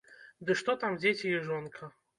[0.47, 1.97] Ды што там дзеці і жонка.